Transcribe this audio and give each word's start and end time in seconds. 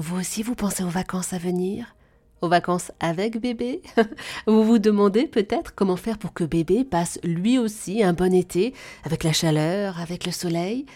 Vous 0.00 0.18
aussi, 0.18 0.42
vous 0.42 0.54
pensez 0.54 0.82
aux 0.82 0.88
vacances 0.88 1.34
à 1.34 1.38
venir? 1.38 1.94
Aux 2.40 2.48
vacances 2.48 2.90
avec 3.00 3.38
bébé? 3.38 3.82
Vous 4.46 4.64
vous 4.64 4.78
demandez 4.78 5.26
peut-être 5.26 5.74
comment 5.74 5.96
faire 5.96 6.16
pour 6.16 6.32
que 6.32 6.42
bébé 6.42 6.84
passe 6.84 7.18
lui 7.22 7.58
aussi 7.58 8.02
un 8.02 8.14
bon 8.14 8.32
été, 8.32 8.72
avec 9.04 9.24
la 9.24 9.34
chaleur, 9.34 10.00
avec 10.00 10.24
le 10.24 10.32
soleil? 10.32 10.86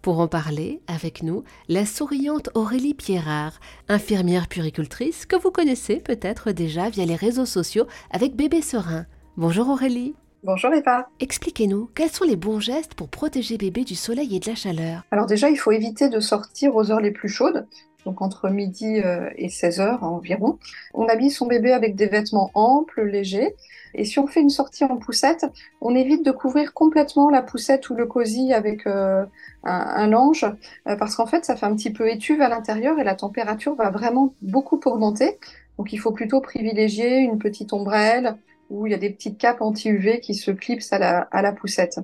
Pour 0.00 0.20
en 0.20 0.28
parler 0.28 0.80
avec 0.86 1.24
nous, 1.24 1.42
la 1.68 1.84
souriante 1.84 2.50
Aurélie 2.54 2.94
Pierrard, 2.94 3.58
infirmière 3.88 4.46
puricultrice 4.46 5.26
que 5.26 5.34
vous 5.34 5.50
connaissez 5.50 5.96
peut-être 5.96 6.52
déjà 6.52 6.88
via 6.88 7.04
les 7.04 7.16
réseaux 7.16 7.46
sociaux 7.46 7.88
avec 8.12 8.36
Bébé 8.36 8.62
Serein. 8.62 9.06
Bonjour 9.36 9.70
Aurélie. 9.70 10.14
Bonjour 10.44 10.74
Eva. 10.74 11.08
Expliquez-nous, 11.20 11.88
quels 11.94 12.10
sont 12.10 12.24
les 12.24 12.34
bons 12.34 12.58
gestes 12.58 12.94
pour 12.94 13.08
protéger 13.08 13.58
bébé 13.58 13.84
du 13.84 13.94
soleil 13.94 14.34
et 14.34 14.40
de 14.40 14.48
la 14.48 14.56
chaleur 14.56 15.04
Alors 15.12 15.26
déjà, 15.26 15.48
il 15.48 15.56
faut 15.56 15.70
éviter 15.70 16.08
de 16.08 16.18
sortir 16.18 16.74
aux 16.74 16.90
heures 16.90 17.00
les 17.00 17.12
plus 17.12 17.28
chaudes, 17.28 17.64
donc 18.04 18.20
entre 18.22 18.48
midi 18.48 18.98
euh, 18.98 19.30
et 19.36 19.48
16 19.48 19.78
heures 19.78 20.02
environ. 20.02 20.58
On 20.94 21.06
habille 21.06 21.30
son 21.30 21.46
bébé 21.46 21.72
avec 21.72 21.94
des 21.94 22.06
vêtements 22.08 22.50
amples, 22.54 23.04
légers, 23.04 23.54
et 23.94 24.04
si 24.04 24.18
on 24.18 24.26
fait 24.26 24.40
une 24.40 24.50
sortie 24.50 24.82
en 24.82 24.96
poussette, 24.96 25.46
on 25.80 25.94
évite 25.94 26.24
de 26.24 26.32
couvrir 26.32 26.74
complètement 26.74 27.30
la 27.30 27.42
poussette 27.42 27.88
ou 27.90 27.94
le 27.94 28.06
cosy 28.06 28.52
avec 28.52 28.88
euh, 28.88 29.24
un, 29.62 29.72
un, 29.72 30.08
linge, 30.08 30.44
euh, 30.88 30.96
parce 30.96 31.14
qu'en 31.14 31.26
fait, 31.26 31.44
ça 31.44 31.54
fait 31.54 31.66
un 31.66 31.76
petit 31.76 31.92
peu 31.92 32.10
étuve 32.10 32.40
à 32.42 32.48
l'intérieur 32.48 32.98
et 32.98 33.04
la 33.04 33.14
température 33.14 33.76
va 33.76 33.90
vraiment 33.90 34.34
beaucoup 34.42 34.80
augmenter. 34.86 35.38
Donc 35.78 35.92
il 35.92 35.98
faut 35.98 36.10
plutôt 36.10 36.40
privilégier 36.40 37.18
une 37.18 37.38
petite 37.38 37.72
ombrelle, 37.72 38.36
où 38.72 38.86
il 38.86 38.90
y 38.90 38.94
a 38.94 38.98
des 38.98 39.10
petites 39.10 39.38
capes 39.38 39.60
anti-UV 39.60 40.20
qui 40.20 40.34
se 40.34 40.50
clipsent 40.50 40.92
à 40.92 40.98
la, 41.42 41.52
poussette. 41.52 42.00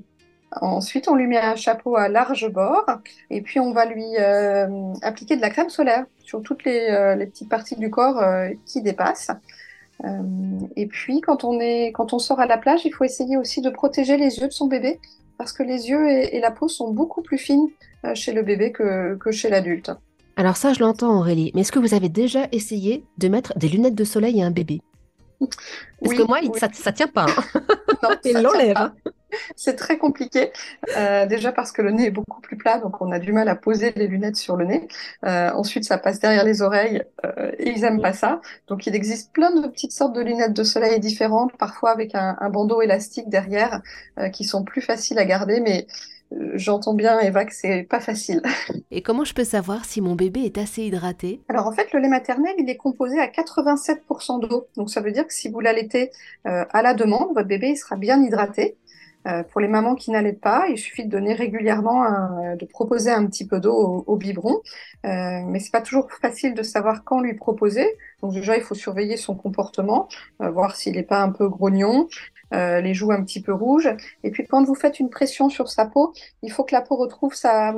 Ensuite, 0.60 1.08
on 1.08 1.14
lui 1.14 1.26
met 1.26 1.38
un 1.38 1.56
chapeau 1.56 1.96
à 1.96 2.08
large 2.08 2.48
bord 2.50 2.84
et 3.30 3.42
puis 3.42 3.58
on 3.58 3.72
va 3.72 3.86
lui 3.86 4.04
euh, 4.18 4.92
appliquer 5.02 5.36
de 5.36 5.40
la 5.40 5.50
crème 5.50 5.70
solaire 5.70 6.04
sur 6.18 6.42
toutes 6.42 6.64
les, 6.64 6.88
euh, 6.90 7.16
petites 7.16 7.48
parties 7.48 7.76
du 7.76 7.90
corps 7.90 8.18
euh, 8.18 8.50
qui 8.66 8.82
dépassent. 8.82 9.30
Et 10.76 10.86
puis, 10.86 11.20
quand 11.20 11.42
on, 11.42 11.58
est, 11.58 11.90
quand 11.92 12.12
on 12.12 12.20
sort 12.20 12.38
à 12.38 12.46
la 12.46 12.56
plage, 12.56 12.84
il 12.84 12.92
faut 12.92 13.02
essayer 13.02 13.36
aussi 13.36 13.62
de 13.62 13.68
protéger 13.68 14.16
les 14.16 14.38
yeux 14.38 14.46
de 14.46 14.52
son 14.52 14.68
bébé 14.68 15.00
parce 15.38 15.52
que 15.52 15.64
les 15.64 15.88
yeux 15.88 16.08
et, 16.08 16.38
la 16.38 16.52
peau 16.52 16.68
sont 16.68 16.92
beaucoup 16.92 17.20
plus 17.20 17.38
fines 17.38 17.66
chez 18.14 18.32
le 18.32 18.42
bébé 18.42 18.70
que, 18.70 19.16
que 19.16 19.32
chez 19.32 19.48
l'adulte. 19.48 19.90
Alors 20.36 20.56
ça, 20.56 20.72
je 20.72 20.78
l'entends 20.78 21.18
Aurélie, 21.18 21.50
mais 21.52 21.62
est-ce 21.62 21.72
que 21.72 21.80
vous 21.80 21.94
avez 21.94 22.08
déjà 22.08 22.46
essayé 22.52 23.04
de 23.18 23.26
mettre 23.26 23.58
des 23.58 23.68
lunettes 23.68 23.96
de 23.96 24.04
soleil 24.04 24.40
à 24.40 24.46
un 24.46 24.52
bébé? 24.52 24.80
Parce 25.38 25.50
oui, 26.02 26.16
que 26.16 26.22
moi, 26.22 26.38
oui. 26.42 26.50
ça, 26.56 26.92
tient 26.92 27.08
pas. 27.08 27.26
Hein. 27.28 27.60
Non, 28.00 28.10
il 28.24 28.42
l'enlève. 28.42 28.92
C'est 29.56 29.74
très 29.74 29.98
compliqué. 29.98 30.52
Euh, 30.96 31.26
déjà 31.26 31.50
parce 31.50 31.72
que 31.72 31.82
le 31.82 31.90
nez 31.90 32.06
est 32.06 32.10
beaucoup 32.10 32.40
plus 32.40 32.56
plat, 32.56 32.78
donc 32.78 33.00
on 33.00 33.10
a 33.10 33.18
du 33.18 33.32
mal 33.32 33.48
à 33.48 33.56
poser 33.56 33.92
les 33.96 34.06
lunettes 34.06 34.36
sur 34.36 34.56
le 34.56 34.66
nez. 34.66 34.86
Euh, 35.24 35.50
ensuite, 35.52 35.84
ça 35.84 35.98
passe 35.98 36.20
derrière 36.20 36.44
les 36.44 36.62
oreilles 36.62 37.02
euh, 37.26 37.50
et 37.58 37.70
ils 37.70 37.84
aiment 37.84 38.00
pas 38.00 38.12
ça. 38.12 38.40
Donc 38.68 38.86
il 38.86 38.94
existe 38.94 39.32
plein 39.32 39.50
de 39.50 39.66
petites 39.66 39.92
sortes 39.92 40.14
de 40.14 40.20
lunettes 40.20 40.52
de 40.54 40.62
soleil 40.62 41.00
différentes, 41.00 41.56
parfois 41.56 41.90
avec 41.90 42.14
un, 42.14 42.36
un 42.40 42.50
bandeau 42.50 42.82
élastique 42.82 43.28
derrière, 43.28 43.82
qui 44.32 44.44
sont 44.44 44.62
plus 44.62 44.80
faciles 44.80 45.18
à 45.18 45.24
garder, 45.24 45.60
mais 45.60 45.86
j'entends 46.54 46.94
bien, 46.94 47.18
Eva, 47.20 47.44
que 47.44 47.54
c'est 47.54 47.84
pas 47.84 48.00
facile. 48.00 48.42
Et 48.90 49.02
comment 49.02 49.24
je 49.24 49.34
peux 49.34 49.44
savoir 49.44 49.84
si 49.84 50.00
mon 50.00 50.14
bébé 50.14 50.40
est 50.40 50.58
assez 50.58 50.82
hydraté? 50.82 51.40
Alors 51.48 51.66
en 51.66 51.72
fait, 51.72 51.92
le 51.92 52.00
lait 52.00 52.08
maternel, 52.08 52.54
il 52.58 52.68
est 52.68 52.76
composé 52.76 53.18
à 53.20 53.26
87% 53.26 54.40
d'eau. 54.40 54.66
Donc 54.76 54.90
ça 54.90 55.00
veut 55.00 55.12
dire 55.12 55.26
que 55.26 55.34
si 55.34 55.48
vous 55.48 55.60
l'allaitez 55.60 56.10
euh, 56.46 56.64
à 56.70 56.82
la 56.82 56.94
demande, 56.94 57.28
votre 57.34 57.48
bébé 57.48 57.70
il 57.70 57.76
sera 57.76 57.96
bien 57.96 58.22
hydraté. 58.22 58.76
Euh, 59.28 59.42
pour 59.42 59.60
les 59.60 59.68
mamans 59.68 59.94
qui 59.94 60.10
n'allaitent 60.10 60.40
pas, 60.40 60.68
il 60.68 60.78
suffit 60.78 61.04
de 61.04 61.10
donner 61.10 61.34
régulièrement, 61.34 62.04
un, 62.04 62.56
de 62.56 62.64
proposer 62.64 63.10
un 63.10 63.26
petit 63.26 63.46
peu 63.46 63.60
d'eau 63.60 64.04
au, 64.06 64.16
biberon. 64.16 64.60
Euh, 65.06 65.40
mais 65.46 65.60
c'est 65.60 65.70
pas 65.70 65.80
toujours 65.80 66.10
facile 66.10 66.54
de 66.54 66.62
savoir 66.62 67.04
quand 67.04 67.20
lui 67.20 67.34
proposer. 67.34 67.86
Donc 68.22 68.32
déjà, 68.32 68.56
il 68.56 68.62
faut 68.62 68.74
surveiller 68.74 69.16
son 69.16 69.34
comportement, 69.34 70.08
euh, 70.42 70.50
voir 70.50 70.76
s'il 70.76 70.94
n'est 70.94 71.02
pas 71.02 71.20
un 71.20 71.30
peu 71.30 71.48
grognon, 71.48 72.08
euh, 72.54 72.80
les 72.80 72.94
joues 72.94 73.12
un 73.12 73.22
petit 73.22 73.42
peu 73.42 73.52
rouges. 73.52 73.90
Et 74.24 74.30
puis 74.30 74.46
quand 74.46 74.64
vous 74.64 74.74
faites 74.74 74.98
une 75.00 75.10
pression 75.10 75.48
sur 75.48 75.68
sa 75.68 75.86
peau, 75.86 76.12
il 76.42 76.50
faut 76.50 76.64
que 76.64 76.74
la 76.74 76.80
peau 76.80 76.96
retrouve 76.96 77.34
sa, 77.34 77.74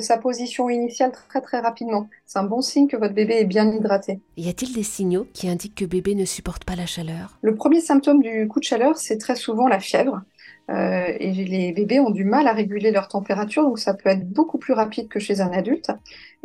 sa 0.00 0.18
position 0.18 0.70
initiale 0.70 1.12
très 1.12 1.40
très 1.40 1.60
rapidement. 1.60 2.08
C'est 2.26 2.38
un 2.38 2.44
bon 2.44 2.60
signe 2.60 2.88
que 2.88 2.96
votre 2.96 3.14
bébé 3.14 3.34
est 3.34 3.44
bien 3.44 3.70
hydraté. 3.70 4.20
Y 4.36 4.48
a-t-il 4.48 4.72
des 4.72 4.82
signaux 4.82 5.26
qui 5.32 5.48
indiquent 5.48 5.74
que 5.74 5.84
bébé 5.84 6.14
ne 6.14 6.24
supporte 6.24 6.64
pas 6.64 6.76
la 6.76 6.86
chaleur? 6.86 7.38
Le 7.42 7.54
premier 7.54 7.80
symptôme 7.80 8.22
du 8.22 8.48
coup 8.48 8.60
de 8.60 8.64
chaleur, 8.64 8.96
c'est 8.96 9.18
très 9.18 9.36
souvent 9.36 9.68
la 9.68 9.80
fièvre. 9.80 10.22
Euh, 10.70 11.12
et 11.18 11.32
les 11.32 11.72
bébés 11.72 12.00
ont 12.00 12.10
du 12.10 12.24
mal 12.24 12.46
à 12.46 12.52
réguler 12.52 12.92
leur 12.92 13.08
température, 13.08 13.64
donc 13.64 13.78
ça 13.78 13.94
peut 13.94 14.08
être 14.08 14.26
beaucoup 14.28 14.58
plus 14.58 14.72
rapide 14.72 15.08
que 15.08 15.18
chez 15.18 15.40
un 15.40 15.50
adulte. 15.50 15.90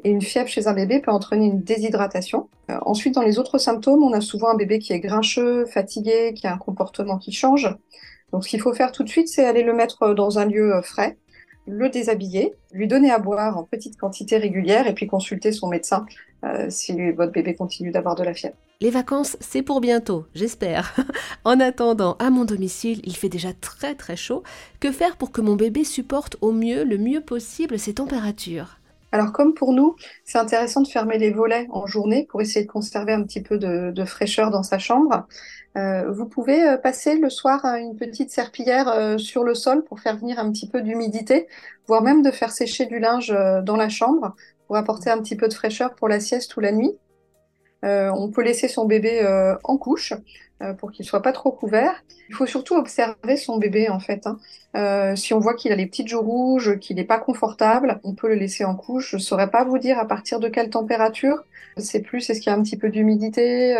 Et 0.03 0.09
une 0.09 0.21
fièvre 0.21 0.49
chez 0.49 0.67
un 0.67 0.73
bébé 0.73 0.99
peut 0.99 1.11
entraîner 1.11 1.45
une 1.45 1.61
déshydratation. 1.61 2.49
Euh, 2.69 2.77
ensuite, 2.81 3.13
dans 3.15 3.21
les 3.21 3.39
autres 3.39 3.57
symptômes, 3.57 4.03
on 4.03 4.13
a 4.13 4.21
souvent 4.21 4.49
un 4.49 4.55
bébé 4.55 4.79
qui 4.79 4.93
est 4.93 4.99
grincheux, 4.99 5.65
fatigué, 5.65 6.33
qui 6.33 6.47
a 6.47 6.53
un 6.53 6.57
comportement 6.57 7.17
qui 7.17 7.31
change. 7.31 7.69
Donc 8.33 8.43
ce 8.43 8.49
qu'il 8.49 8.59
faut 8.59 8.73
faire 8.73 8.91
tout 8.91 9.03
de 9.03 9.09
suite, 9.09 9.29
c'est 9.29 9.45
aller 9.45 9.63
le 9.63 9.73
mettre 9.73 10.13
dans 10.13 10.39
un 10.39 10.45
lieu 10.45 10.75
euh, 10.75 10.81
frais, 10.81 11.17
le 11.67 11.89
déshabiller, 11.89 12.53
lui 12.71 12.87
donner 12.87 13.11
à 13.11 13.19
boire 13.19 13.57
en 13.57 13.63
petite 13.63 13.97
quantité 13.97 14.37
régulière 14.37 14.87
et 14.87 14.93
puis 14.93 15.07
consulter 15.07 15.51
son 15.51 15.67
médecin 15.67 16.05
euh, 16.43 16.67
si 16.69 17.11
votre 17.11 17.31
bébé 17.31 17.55
continue 17.55 17.91
d'avoir 17.91 18.15
de 18.15 18.23
la 18.23 18.33
fièvre. 18.33 18.55
Les 18.79 18.91
vacances, 18.91 19.37
c'est 19.39 19.63
pour 19.63 19.81
bientôt, 19.81 20.25
j'espère. 20.35 20.95
en 21.43 21.59
attendant, 21.59 22.15
à 22.19 22.29
mon 22.29 22.45
domicile, 22.45 23.01
il 23.03 23.15
fait 23.15 23.29
déjà 23.29 23.51
très 23.53 23.95
très 23.95 24.15
chaud. 24.15 24.43
Que 24.79 24.91
faire 24.91 25.17
pour 25.17 25.31
que 25.31 25.41
mon 25.41 25.55
bébé 25.55 25.83
supporte 25.83 26.37
au 26.41 26.51
mieux, 26.51 26.83
le 26.83 26.97
mieux 26.97 27.21
possible 27.21 27.79
ces 27.79 27.95
températures? 27.95 28.77
Alors 29.17 29.31
comme 29.31 29.55
pour 29.55 29.73
nous, 29.73 29.95
c'est 30.25 30.37
intéressant 30.37 30.81
de 30.81 30.87
fermer 30.87 31.17
les 31.17 31.31
volets 31.31 31.65
en 31.71 31.87
journée 31.87 32.27
pour 32.29 32.39
essayer 32.39 32.63
de 32.63 32.71
conserver 32.71 33.13
un 33.13 33.23
petit 33.23 33.41
peu 33.41 33.57
de, 33.57 34.05
fraîcheur 34.05 34.51
dans 34.51 34.61
sa 34.61 34.77
chambre. 34.77 35.25
Euh, 35.75 36.11
vous 36.11 36.27
pouvez 36.27 36.67
euh, 36.67 36.77
passer 36.77 37.17
le 37.17 37.31
soir 37.31 37.65
une 37.77 37.95
petite 37.95 38.29
serpillière 38.29 38.87
euh, 38.89 39.17
sur 39.17 39.43
le 39.43 39.55
sol 39.55 39.83
pour 39.83 39.99
faire 40.01 40.17
venir 40.17 40.37
un 40.37 40.51
petit 40.51 40.69
peu 40.69 40.81
d'humidité, 40.81 41.47
voire 41.87 42.03
même 42.03 42.21
de 42.21 42.29
faire 42.29 42.51
sécher 42.51 42.85
du 42.85 42.99
linge 42.99 43.35
dans 43.63 43.75
la 43.75 43.89
chambre 43.89 44.35
pour 44.67 44.75
apporter 44.75 45.09
un 45.09 45.17
petit 45.17 45.35
peu 45.35 45.47
de 45.47 45.53
fraîcheur 45.53 45.95
pour 45.95 46.07
la 46.07 46.19
sieste 46.19 46.55
ou 46.55 46.59
la 46.59 46.71
nuit. 46.71 46.95
Euh, 47.85 48.09
on 48.09 48.29
peut 48.29 48.43
laisser 48.43 48.67
son 48.67 48.85
bébé 48.85 49.21
euh, 49.21 49.55
en 49.63 49.77
couche 49.77 50.13
euh, 50.61 50.73
pour 50.73 50.91
qu'il 50.91 51.05
soit 51.05 51.21
pas 51.21 51.31
trop 51.31 51.51
couvert. 51.51 52.03
Il 52.29 52.35
faut 52.35 52.45
surtout 52.45 52.75
observer 52.75 53.37
son 53.37 53.57
bébé 53.57 53.89
en 53.89 53.99
fait. 53.99 54.27
Hein. 54.27 55.15
Si 55.15 55.33
on 55.33 55.39
voit 55.39 55.55
qu'il 55.55 55.71
a 55.71 55.75
les 55.75 55.87
petites 55.87 56.07
joues 56.07 56.21
rouges, 56.21 56.77
qu'il 56.79 56.97
n'est 56.97 57.03
pas 57.03 57.19
confortable, 57.19 57.99
on 58.03 58.13
peut 58.13 58.27
le 58.27 58.35
laisser 58.35 58.63
en 58.63 58.75
couche. 58.75 59.11
Je 59.11 59.17
saurais 59.17 59.49
pas 59.49 59.63
vous 59.63 59.79
dire 59.79 59.97
à 59.97 60.05
partir 60.05 60.39
de 60.39 60.49
quelle 60.49 60.69
température. 60.69 61.43
C'est 61.77 62.01
plus 62.01 62.29
est-ce 62.29 62.41
qu'il 62.41 62.51
y 62.51 62.55
a 62.55 62.57
un 62.57 62.61
petit 62.61 62.77
peu 62.77 62.89
d'humidité. 62.89 63.75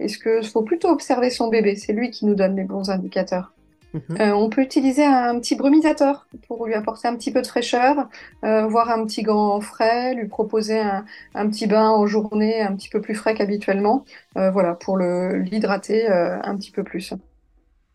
est-ce 0.00 0.18
que 0.18 0.42
faut 0.42 0.62
plutôt 0.62 0.88
observer 0.88 1.30
son 1.30 1.48
bébé? 1.48 1.76
C'est 1.76 1.92
lui 1.92 2.10
qui 2.10 2.26
nous 2.26 2.34
donne 2.34 2.56
les 2.56 2.64
bons 2.64 2.90
indicateurs. 2.90 3.52
Mmh. 3.92 3.98
Euh, 4.20 4.32
on 4.32 4.48
peut 4.48 4.62
utiliser 4.62 5.04
un 5.04 5.38
petit 5.40 5.56
brumisateur 5.56 6.26
pour 6.46 6.66
lui 6.66 6.74
apporter 6.74 7.08
un 7.08 7.16
petit 7.16 7.32
peu 7.32 7.42
de 7.42 7.46
fraîcheur, 7.46 8.08
euh, 8.44 8.66
voir 8.66 8.90
un 8.90 9.04
petit 9.04 9.22
gant 9.22 9.60
frais, 9.60 10.14
lui 10.14 10.28
proposer 10.28 10.78
un, 10.78 11.04
un, 11.34 11.48
petit 11.48 11.66
bain 11.66 11.90
en 11.90 12.06
journée 12.06 12.60
un 12.60 12.74
petit 12.76 12.88
peu 12.88 13.00
plus 13.00 13.14
frais 13.14 13.34
qu'habituellement, 13.34 14.04
euh, 14.36 14.50
voilà, 14.50 14.74
pour 14.74 14.98
l'hydrater 14.98 16.10
euh, 16.10 16.38
un 16.42 16.56
petit 16.56 16.70
peu 16.70 16.84
plus. 16.84 17.14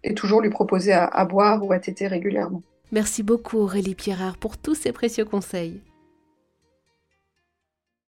Et 0.03 0.13
toujours 0.13 0.41
lui 0.41 0.49
proposer 0.49 0.93
à, 0.93 1.05
à 1.05 1.25
boire 1.25 1.63
ou 1.65 1.71
à 1.71 1.79
téter 1.79 2.07
régulièrement. 2.07 2.61
Merci 2.91 3.23
beaucoup 3.23 3.57
Aurélie 3.57 3.95
Pierrard 3.95 4.37
pour 4.37 4.57
tous 4.57 4.75
ces 4.75 4.91
précieux 4.91 5.25
conseils. 5.25 5.81